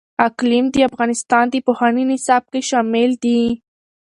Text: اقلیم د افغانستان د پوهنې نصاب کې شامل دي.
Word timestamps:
اقلیم 0.27 0.65
د 0.71 0.75
افغانستان 0.89 1.45
د 1.49 1.55
پوهنې 1.67 2.03
نصاب 2.11 2.43
کې 2.51 2.61
شامل 2.69 3.11
دي. 3.23 3.41